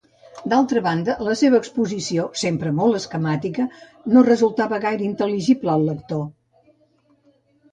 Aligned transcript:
D'altra 0.51 0.81
banda, 0.85 1.15
la 1.27 1.33
seva 1.41 1.59
exposició, 1.63 2.25
sempre 2.43 2.71
molt 2.79 2.99
esquemàtica, 3.01 3.67
no 4.15 4.25
resultava 4.29 4.81
gaire 4.87 5.07
intel·ligible 5.11 5.75
al 5.75 5.87
lector. 5.91 6.25